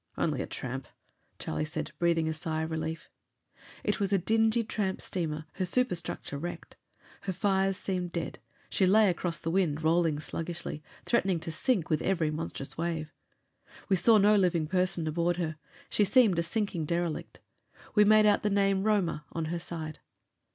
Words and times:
"Only 0.17 0.41
a 0.41 0.47
tramp," 0.47 0.87
Charlie 1.37 1.63
said, 1.63 1.91
breathing 1.99 2.27
a 2.27 2.33
sigh 2.33 2.63
of 2.63 2.71
relief. 2.71 3.07
It 3.83 3.99
was 3.99 4.11
a 4.11 4.17
dingy 4.17 4.63
tramp 4.63 4.99
steamer, 4.99 5.45
her 5.57 5.65
superstructure 5.67 6.39
wrecked. 6.39 6.75
Her 7.25 7.33
fires 7.33 7.77
seemed 7.77 8.11
dead. 8.11 8.39
She 8.67 8.87
lay 8.87 9.11
across 9.11 9.37
the 9.37 9.51
wind, 9.51 9.83
rolling 9.83 10.19
sluggishly, 10.19 10.81
threatening 11.05 11.39
to 11.41 11.51
sink 11.51 11.91
with 11.91 12.01
every 12.01 12.31
monstrous 12.31 12.79
wave. 12.79 13.13
We 13.89 13.95
saw 13.95 14.17
no 14.17 14.35
living 14.35 14.65
person 14.65 15.05
aboard 15.05 15.37
her; 15.37 15.57
she 15.87 16.03
seemed 16.03 16.39
a 16.39 16.41
sinking 16.41 16.85
derelict. 16.87 17.39
We 17.93 18.03
made 18.03 18.25
out 18.25 18.41
the 18.41 18.49
name 18.49 18.81
Roma 18.81 19.25
on 19.33 19.45
her 19.53 19.59
side. 19.59 19.99